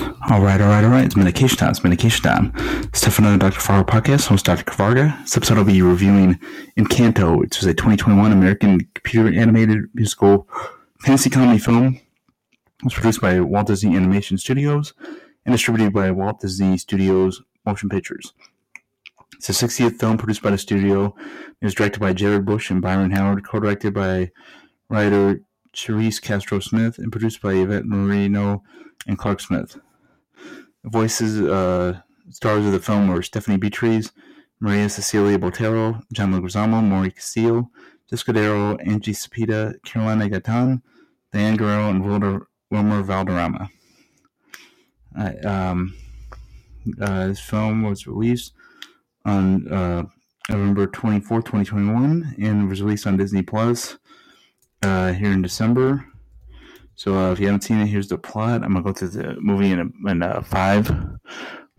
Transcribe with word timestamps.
All 0.00 0.40
right, 0.40 0.60
all 0.60 0.68
right, 0.68 0.82
all 0.82 0.90
right. 0.90 1.04
It's 1.04 1.16
medication 1.16 1.56
time. 1.56 1.70
It's 1.70 1.84
medication 1.84 2.24
time. 2.24 2.52
It's 2.84 3.00
time 3.00 3.12
for 3.12 3.22
another 3.22 3.38
Dr. 3.38 3.60
Fargo 3.60 3.88
podcast. 3.88 4.26
Host 4.26 4.44
Dr. 4.44 4.64
Kavarga. 4.64 5.20
This 5.20 5.36
episode 5.36 5.58
will 5.58 5.64
be 5.64 5.82
reviewing 5.82 6.40
Encanto, 6.76 7.38
which 7.38 7.58
is 7.58 7.66
a 7.66 7.74
2021 7.74 8.32
American 8.32 8.80
computer 8.94 9.38
animated 9.38 9.84
musical 9.94 10.48
fantasy 11.00 11.30
comedy 11.30 11.58
film. 11.58 12.00
It 12.78 12.84
was 12.84 12.94
produced 12.94 13.20
by 13.20 13.38
Walt 13.40 13.68
Disney 13.68 13.94
Animation 13.94 14.36
Studios 14.36 14.94
and 15.46 15.54
distributed 15.54 15.92
by 15.92 16.10
Walt 16.10 16.40
Disney 16.40 16.76
Studios 16.78 17.42
Motion 17.64 17.88
Pictures. 17.88 18.32
It's 19.36 19.46
the 19.46 19.52
60th 19.52 20.00
film 20.00 20.18
produced 20.18 20.42
by 20.42 20.50
the 20.50 20.58
studio. 20.58 21.14
It 21.60 21.66
was 21.66 21.74
directed 21.74 22.00
by 22.00 22.14
Jared 22.14 22.44
Bush 22.44 22.70
and 22.70 22.82
Byron 22.82 23.12
Howard, 23.12 23.46
co-directed 23.46 23.94
by 23.94 24.32
writer 24.88 25.42
Charise 25.72 26.20
Castro 26.20 26.58
Smith, 26.58 26.98
and 26.98 27.12
produced 27.12 27.40
by 27.42 27.52
Yvette 27.52 27.84
Merino 27.84 28.64
and 29.06 29.18
Clark 29.18 29.40
Smith. 29.40 29.76
Voices, 30.84 31.40
uh, 31.40 32.00
stars 32.30 32.66
of 32.66 32.72
the 32.72 32.80
film 32.80 33.08
were 33.08 33.22
Stephanie 33.22 33.56
Beatriz, 33.56 34.12
Maria 34.60 34.88
Cecilia 34.88 35.38
Botero, 35.38 36.02
John 36.12 36.32
Leguizamo, 36.32 36.82
Mauro 36.82 37.10
Castillo, 37.10 37.70
Darrow, 38.10 38.76
Angie 38.76 39.12
Cepeda, 39.12 39.74
Carolina 39.84 40.28
Gaitán, 40.28 40.82
Diane 41.32 41.56
Guerrero, 41.56 41.90
and 41.90 42.04
Wilder, 42.04 42.46
Wilmer 42.70 43.02
Valderrama. 43.02 43.68
Uh, 45.18 45.32
um, 45.44 45.94
uh, 47.00 47.28
this 47.28 47.40
film 47.40 47.82
was 47.82 48.06
released 48.06 48.52
on 49.24 49.66
uh, 49.72 50.04
November 50.50 50.86
24, 50.86 51.40
2021, 51.40 52.34
and 52.40 52.68
was 52.68 52.82
released 52.82 53.06
on 53.06 53.16
Disney 53.16 53.42
Plus 53.42 53.96
uh, 54.82 55.12
here 55.12 55.32
in 55.32 55.42
December. 55.42 56.04
So 56.96 57.14
uh, 57.16 57.32
if 57.32 57.40
you 57.40 57.46
haven't 57.46 57.62
seen 57.62 57.80
it, 57.80 57.86
here's 57.86 58.08
the 58.08 58.18
plot. 58.18 58.62
I'm 58.62 58.72
gonna 58.72 58.82
go 58.82 58.92
through 58.92 59.08
the 59.08 59.36
movie 59.40 59.72
in, 59.72 59.80
a, 59.80 60.10
in 60.10 60.22
a 60.22 60.42
five, 60.42 60.90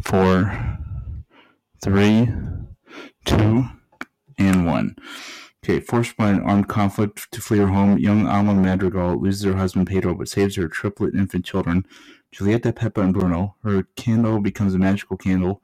four, 0.01 0.77
three, 1.83 2.27
two, 3.25 3.65
and 4.37 4.65
one. 4.65 4.95
Okay, 5.63 5.79
forced 5.79 6.15
by 6.15 6.29
an 6.29 6.41
armed 6.41 6.67
conflict 6.67 7.31
to 7.31 7.41
flee 7.41 7.57
her 7.57 7.67
home, 7.67 7.97
young 7.97 8.27
Alma 8.27 8.53
Madrigal 8.53 9.19
loses 9.19 9.43
her 9.43 9.55
husband 9.55 9.87
Pedro, 9.87 10.13
but 10.13 10.27
saves 10.27 10.55
her 10.57 10.67
triplet 10.67 11.15
infant 11.15 11.43
children, 11.43 11.85
Julieta, 12.33 12.71
Pepa, 12.71 13.01
and 13.01 13.13
Bruno. 13.13 13.55
Her 13.63 13.87
candle 13.95 14.39
becomes 14.39 14.75
a 14.75 14.77
magical 14.77 15.17
candle 15.17 15.63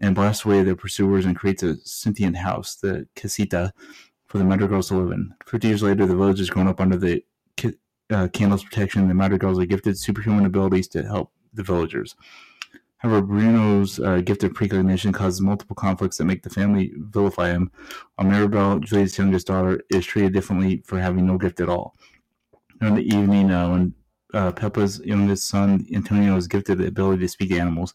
and 0.00 0.14
blasts 0.14 0.44
away 0.44 0.62
their 0.62 0.76
pursuers 0.76 1.24
and 1.24 1.36
creates 1.36 1.62
a 1.62 1.76
sentient 1.78 2.36
house, 2.36 2.74
the 2.74 3.06
casita, 3.14 3.72
for 4.26 4.38
the 4.38 4.44
Madrigals 4.44 4.88
to 4.88 4.96
live 4.96 5.12
in. 5.12 5.32
Fifty 5.46 5.68
years 5.68 5.82
later, 5.82 6.04
the 6.04 6.16
village 6.16 6.40
has 6.40 6.50
grown 6.50 6.68
up 6.68 6.80
under 6.80 6.96
the 6.96 7.24
uh, 8.10 8.28
candle's 8.28 8.64
protection. 8.64 9.08
The 9.08 9.14
Madrigals 9.14 9.58
are 9.58 9.66
gifted 9.66 9.98
superhuman 9.98 10.46
abilities 10.46 10.88
to 10.88 11.02
help 11.02 11.32
the 11.52 11.62
villagers. 11.62 12.14
However, 12.98 13.22
Bruno's 13.22 14.00
uh, 14.00 14.20
gifted 14.22 14.54
precognition 14.54 15.12
causes 15.12 15.40
multiple 15.40 15.76
conflicts 15.76 16.18
that 16.18 16.24
make 16.24 16.42
the 16.42 16.50
family 16.50 16.92
vilify 16.96 17.50
him, 17.50 17.70
while 18.16 18.28
Mirabel, 18.28 18.80
Julia's 18.80 19.16
youngest 19.16 19.46
daughter, 19.46 19.80
is 19.90 20.04
treated 20.04 20.32
differently 20.32 20.82
for 20.84 20.98
having 20.98 21.26
no 21.26 21.38
gift 21.38 21.60
at 21.60 21.68
all. 21.68 21.94
During 22.80 22.96
the 22.96 23.06
evening, 23.06 23.52
uh, 23.52 23.70
when 23.70 23.94
uh, 24.34 24.50
Pepa's 24.50 25.00
youngest 25.04 25.46
son, 25.48 25.86
Antonio, 25.94 26.36
is 26.36 26.48
gifted 26.48 26.78
the 26.78 26.88
ability 26.88 27.22
to 27.22 27.28
speak 27.28 27.50
to 27.50 27.58
animals, 27.58 27.94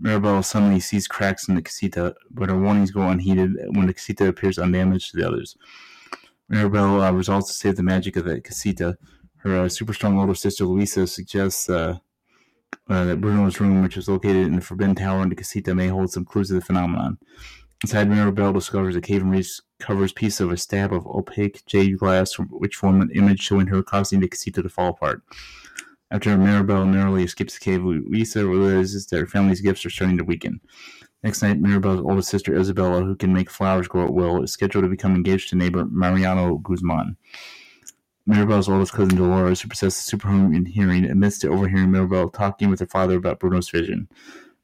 Mirabel 0.00 0.42
suddenly 0.42 0.80
sees 0.80 1.06
cracks 1.06 1.46
in 1.48 1.54
the 1.54 1.62
casita, 1.62 2.16
but 2.32 2.48
her 2.48 2.58
warnings 2.58 2.90
go 2.90 3.02
unheeded 3.02 3.52
when 3.76 3.86
the 3.86 3.94
casita 3.94 4.26
appears 4.26 4.58
undamaged 4.58 5.12
to 5.12 5.18
the 5.18 5.26
others. 5.26 5.56
Mirabel 6.48 7.00
uh, 7.00 7.12
resolves 7.12 7.46
to 7.46 7.52
save 7.52 7.76
the 7.76 7.84
magic 7.84 8.16
of 8.16 8.24
the 8.24 8.40
casita. 8.40 8.98
Her 9.42 9.62
uh, 9.62 9.68
super 9.68 9.92
strong 9.92 10.18
older 10.18 10.34
sister 10.34 10.64
Luisa 10.64 11.06
suggests 11.06 11.68
uh, 11.68 11.98
uh, 12.88 13.04
that 13.04 13.20
Bruno's 13.20 13.60
room, 13.60 13.82
which 13.82 13.96
is 13.96 14.08
located 14.08 14.46
in 14.46 14.54
the 14.54 14.60
Forbidden 14.60 14.94
Tower 14.94 15.22
in 15.22 15.28
the 15.28 15.34
casita, 15.34 15.74
may 15.74 15.88
hold 15.88 16.12
some 16.12 16.24
clues 16.24 16.48
to 16.48 16.54
the 16.54 16.60
phenomenon. 16.60 17.18
Inside, 17.82 18.08
Mirabel 18.08 18.52
discovers 18.52 18.94
a 18.94 19.00
cave 19.00 19.22
and 19.22 19.32
recovers 19.32 20.12
piece 20.12 20.38
of 20.38 20.52
a 20.52 20.56
stab 20.56 20.92
of 20.92 21.06
opaque 21.08 21.66
jade 21.66 21.98
glass, 21.98 22.34
which 22.34 22.76
form 22.76 23.00
an 23.00 23.10
image 23.10 23.40
showing 23.40 23.66
her 23.66 23.82
causing 23.82 24.20
the 24.20 24.28
casita 24.28 24.62
to 24.62 24.68
fall 24.68 24.90
apart. 24.90 25.22
After 26.12 26.36
Mirabel 26.36 26.84
narrowly 26.84 27.24
escapes 27.24 27.54
the 27.54 27.60
cave, 27.60 27.82
Luisa 27.82 28.46
realizes 28.46 29.06
that 29.06 29.18
her 29.18 29.26
family's 29.26 29.60
gifts 29.60 29.84
are 29.84 29.90
starting 29.90 30.18
to 30.18 30.24
weaken. 30.24 30.60
Next 31.24 31.42
night, 31.42 31.60
Mirabel's 31.60 32.00
oldest 32.00 32.28
sister 32.28 32.52
Isabela, 32.52 33.04
who 33.04 33.16
can 33.16 33.32
make 33.32 33.50
flowers 33.50 33.88
grow 33.88 34.04
at 34.04 34.14
will, 34.14 34.42
is 34.44 34.52
scheduled 34.52 34.84
to 34.84 34.90
become 34.90 35.16
engaged 35.16 35.48
to 35.50 35.56
neighbor 35.56 35.84
Mariano 35.86 36.58
Guzman. 36.58 37.16
Mirabel's 38.24 38.68
oldest 38.68 38.92
cousin 38.92 39.16
Dolores, 39.16 39.60
who 39.60 39.68
possesses 39.68 40.04
superhuman 40.04 40.64
hearing, 40.64 41.04
admits 41.04 41.38
to 41.38 41.48
overhearing 41.48 41.90
Mirabel 41.90 42.30
talking 42.30 42.70
with 42.70 42.78
her 42.78 42.86
father 42.86 43.16
about 43.16 43.40
Bruno's 43.40 43.68
vision. 43.68 44.08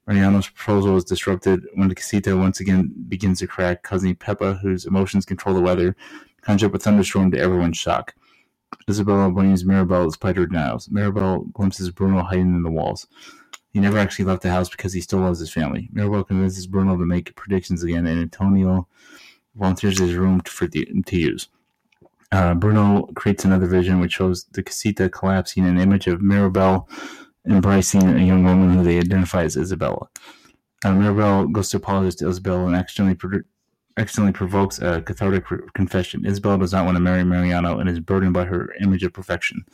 Mariano's 0.06 0.48
proposal 0.48 0.96
is 0.96 1.04
disrupted 1.04 1.66
when 1.74 1.88
the 1.88 1.94
casita 1.94 2.36
once 2.36 2.60
again 2.60 2.94
begins 3.08 3.40
to 3.40 3.48
crack, 3.48 3.82
causing 3.82 4.14
Pepa, 4.14 4.60
whose 4.60 4.86
emotions 4.86 5.26
control 5.26 5.56
the 5.56 5.60
weather, 5.60 5.96
conjure 6.40 6.66
up 6.66 6.74
a 6.74 6.78
thunderstorm 6.78 7.32
to 7.32 7.38
everyone's 7.38 7.76
shock. 7.76 8.14
Isabela 8.88 9.34
blames 9.34 9.64
Mirabel 9.64 10.06
despite 10.06 10.36
her 10.36 10.46
denials. 10.46 10.88
Mirabel 10.88 11.46
glimpses 11.52 11.90
Bruno 11.90 12.22
hiding 12.22 12.54
in 12.54 12.62
the 12.62 12.70
walls. 12.70 13.08
He 13.70 13.80
never 13.80 13.98
actually 13.98 14.24
left 14.24 14.42
the 14.42 14.50
house 14.50 14.68
because 14.68 14.92
he 14.92 15.00
still 15.00 15.18
loves 15.18 15.40
his 15.40 15.52
family. 15.52 15.88
Mirabel 15.92 16.24
convinces 16.24 16.66
Bruno 16.68 16.96
to 16.96 17.04
make 17.04 17.34
predictions 17.34 17.82
again, 17.82 18.06
and 18.06 18.20
Antonio 18.20 18.86
volunteers 19.56 19.98
his 19.98 20.14
room 20.14 20.40
for 20.40 20.68
the, 20.68 20.86
to 21.06 21.18
use. 21.18 21.48
Uh, 22.30 22.54
Bruno 22.54 23.06
creates 23.14 23.44
another 23.44 23.66
vision 23.66 24.00
which 24.00 24.12
shows 24.12 24.44
the 24.52 24.62
casita 24.62 25.08
collapsing, 25.08 25.64
an 25.64 25.78
image 25.78 26.06
of 26.06 26.20
Mirabel 26.20 26.88
embracing 27.46 28.02
a 28.02 28.24
young 28.24 28.44
woman 28.44 28.74
who 28.74 28.84
they 28.84 28.98
identify 28.98 29.44
as 29.44 29.56
Isabela. 29.56 30.08
Uh, 30.84 30.92
Mirabel 30.92 31.48
goes 31.48 31.70
to 31.70 31.78
apologize 31.78 32.14
to 32.16 32.26
Isabela 32.26 32.66
and 32.66 32.76
accidentally 32.76 33.42
accidentally 33.96 34.32
provokes 34.32 34.78
a 34.78 35.02
cathartic 35.02 35.44
confession. 35.74 36.22
Isabela 36.22 36.60
does 36.60 36.72
not 36.72 36.84
want 36.84 36.96
to 36.96 37.00
marry 37.00 37.24
Mariano 37.24 37.78
and 37.78 37.88
is 37.88 37.98
burdened 37.98 38.34
by 38.34 38.44
her 38.44 38.72
image 38.80 39.02
of 39.02 39.12
perfection. 39.12 39.64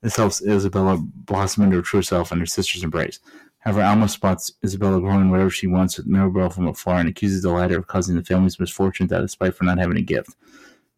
This 0.00 0.16
helps 0.16 0.40
Isabela 0.42 1.02
blossom 1.02 1.64
into 1.64 1.76
her 1.76 1.82
true 1.82 2.02
self 2.02 2.30
and 2.30 2.40
her 2.40 2.46
sister's 2.46 2.84
embrace. 2.84 3.18
However, 3.60 3.82
Alma 3.82 4.08
spots 4.08 4.52
Isabela 4.62 5.00
growing 5.00 5.30
whatever 5.30 5.50
she 5.50 5.66
wants 5.66 5.96
with 5.96 6.06
Mirabel 6.06 6.50
from 6.50 6.68
afar 6.68 6.98
and 6.98 7.08
accuses 7.08 7.42
the 7.42 7.50
latter 7.50 7.78
of 7.78 7.86
causing 7.86 8.14
the 8.14 8.22
family's 8.22 8.60
misfortune 8.60 9.12
out 9.12 9.22
of 9.22 9.30
spite 9.30 9.54
for 9.54 9.64
not 9.64 9.78
having 9.78 9.96
a 9.96 10.02
gift. 10.02 10.36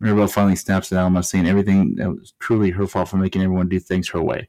Mirabel 0.01 0.29
finally 0.29 0.57
snaps 0.57 0.93
at 0.93 0.99
Alma, 0.99 1.23
saying 1.23 1.47
everything 1.47 1.95
that 1.97 2.11
was 2.11 2.35
truly 2.39 2.71
her 2.71 2.87
fault 2.87 3.09
for 3.09 3.17
making 3.17 3.43
everyone 3.43 3.69
do 3.69 3.81
things 3.81 4.09
her 4.09 4.23
way. 4.23 4.49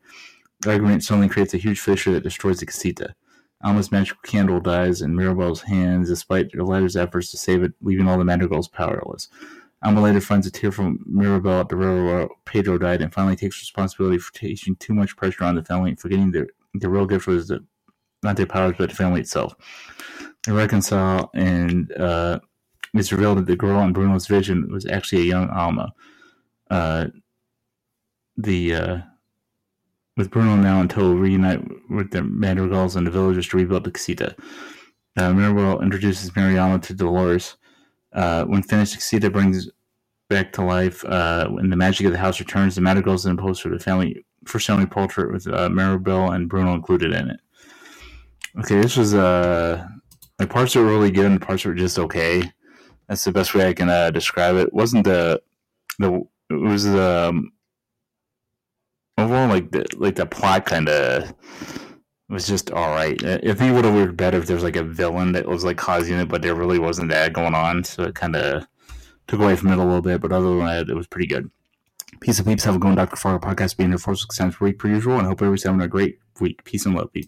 The 0.61 0.71
argument 0.71 1.03
suddenly 1.03 1.29
creates 1.29 1.53
a 1.53 1.57
huge 1.57 1.79
fissure 1.79 2.11
that 2.13 2.23
destroys 2.23 2.59
the 2.59 2.65
casita. 2.65 3.15
Alma's 3.63 3.91
magical 3.91 4.19
candle 4.23 4.59
dies 4.59 5.01
in 5.01 5.15
Mirabel's 5.15 5.61
hands 5.61 6.09
despite 6.09 6.55
latter's 6.55 6.95
efforts 6.95 7.31
to 7.31 7.37
save 7.37 7.63
it, 7.63 7.73
leaving 7.81 8.07
all 8.07 8.17
the 8.17 8.25
madrigals 8.25 8.67
powerless. 8.67 9.29
Alma 9.83 10.01
later 10.01 10.21
finds 10.21 10.47
a 10.47 10.51
tear 10.51 10.71
from 10.71 11.03
Mirabel 11.05 11.61
at 11.61 11.69
the 11.69 11.75
river 11.75 12.05
where 12.05 12.29
Pedro 12.45 12.77
died 12.77 13.01
and 13.01 13.13
finally 13.13 13.35
takes 13.35 13.61
responsibility 13.61 14.17
for 14.17 14.33
taking 14.33 14.75
too 14.75 14.93
much 14.93 15.15
pressure 15.15 15.43
on 15.43 15.55
the 15.55 15.63
family, 15.63 15.95
forgetting 15.95 16.31
the, 16.31 16.47
the 16.73 16.89
real 16.89 17.05
gift 17.05 17.27
was 17.27 17.47
the, 17.47 17.63
not 18.23 18.35
their 18.35 18.47
powers 18.47 18.75
but 18.77 18.89
the 18.89 18.95
family 18.95 19.21
itself. 19.21 19.53
They 20.45 20.51
reconcile 20.51 21.29
and 21.33 21.91
uh, 21.93 22.39
it's 22.99 23.11
revealed 23.11 23.37
that 23.37 23.47
the 23.47 23.55
girl 23.55 23.81
in 23.81 23.93
Bruno's 23.93 24.27
vision 24.27 24.71
was 24.71 24.85
actually 24.85 25.23
a 25.23 25.25
young 25.25 25.49
Alma. 25.49 25.93
Uh, 26.69 27.07
the 28.37 28.75
uh, 28.75 28.97
with 30.15 30.31
Bruno 30.31 30.55
now 30.55 30.81
until 30.81 31.15
reunite 31.15 31.63
with 31.89 32.11
the 32.11 32.23
Madrigals 32.23 32.95
and 32.95 33.05
the 33.05 33.11
villagers 33.11 33.47
to 33.49 33.57
rebuild 33.57 33.83
the 33.83 33.91
casita. 33.91 34.35
Uh, 35.15 35.33
Mirabel 35.33 35.81
introduces 35.81 36.35
Mariana 36.35 36.79
to 36.79 36.93
Dolores. 36.93 37.55
Uh, 38.13 38.45
when 38.45 38.63
finished, 38.63 38.95
casita 38.95 39.29
brings 39.29 39.69
back 40.29 40.51
to 40.53 40.63
life. 40.63 41.03
Uh, 41.05 41.47
when 41.49 41.69
the 41.69 41.75
magic 41.75 42.05
of 42.05 42.11
the 42.11 42.17
house 42.17 42.39
returns, 42.39 42.75
the 42.75 42.81
Madrigals 42.81 43.23
then 43.23 43.37
post 43.37 43.61
for 43.61 43.69
the 43.69 43.79
family 43.79 44.25
first 44.45 44.67
family 44.67 44.85
portrait 44.85 45.31
with 45.31 45.47
uh, 45.47 45.69
Mirabel 45.69 46.31
and 46.31 46.49
Bruno 46.49 46.73
included 46.73 47.13
in 47.13 47.29
it. 47.29 47.39
Okay, 48.59 48.81
this 48.81 48.97
was 48.97 49.13
uh, 49.13 49.85
the 50.37 50.47
parts 50.47 50.75
are 50.75 50.85
really 50.85 51.11
good 51.11 51.25
and 51.25 51.41
parts 51.41 51.65
were 51.65 51.73
just 51.73 51.99
okay. 51.99 52.51
That's 53.07 53.23
the 53.23 53.31
best 53.31 53.53
way 53.53 53.67
I 53.67 53.73
can 53.73 53.89
uh, 53.89 54.11
describe 54.11 54.55
it. 54.55 54.73
wasn't 54.73 55.05
the 55.05 55.41
the 55.99 56.27
it 56.49 56.53
was 56.53 56.85
um 56.87 57.51
overall 59.17 59.47
like 59.47 59.71
the 59.71 59.85
like 59.97 60.15
the 60.15 60.25
plot 60.25 60.65
kind 60.65 60.89
of 60.89 61.33
was 62.29 62.47
just 62.47 62.71
all 62.71 62.89
right. 62.89 63.21
I 63.23 63.37
think 63.37 63.61
it 63.61 63.71
would 63.71 63.85
have 63.85 63.93
worked 63.93 64.17
better 64.17 64.37
if 64.37 64.47
there 64.47 64.55
was 64.55 64.63
like 64.63 64.75
a 64.75 64.83
villain 64.83 65.31
that 65.31 65.47
was 65.47 65.63
like 65.63 65.77
causing 65.77 66.19
it, 66.19 66.27
but 66.27 66.41
there 66.41 66.55
really 66.55 66.79
wasn't 66.79 67.09
that 67.11 67.33
going 67.33 67.55
on, 67.55 67.83
so 67.83 68.03
it 68.03 68.15
kind 68.15 68.35
of 68.35 68.67
took 69.27 69.39
away 69.39 69.55
from 69.55 69.71
it 69.71 69.77
a 69.77 69.83
little 69.83 70.01
bit. 70.01 70.21
But 70.21 70.33
other 70.33 70.49
than 70.49 70.65
that, 70.65 70.89
it 70.89 70.95
was 70.95 71.07
pretty 71.07 71.27
good. 71.27 71.49
Peace 72.19 72.39
and 72.39 72.47
peeps. 72.47 72.63
Have 72.65 72.75
a 72.75 72.79
going, 72.79 72.95
Dr. 72.95 73.15
Fargo 73.15 73.45
podcast 73.45 73.77
being 73.77 73.89
here 73.89 73.97
four 73.97 74.15
six 74.15 74.37
times 74.37 74.55
per 74.55 74.65
week 74.65 74.79
per 74.79 74.89
usual, 74.89 75.17
and 75.17 75.27
hope 75.27 75.41
everybody's 75.41 75.63
having 75.63 75.81
a 75.81 75.87
great 75.87 76.19
week. 76.41 76.63
Peace 76.65 76.85
and 76.85 76.95
love, 76.95 77.13
peace. 77.13 77.15